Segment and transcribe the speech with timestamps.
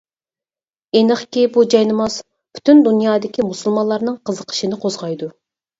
[0.99, 2.17] ئېنىقكى بۇ جايناماز
[2.57, 5.35] پۈتۈن دۇنيادىكى مۇسۇلمانلارنىڭ قىزىقىشىنى قوزغايدۇ.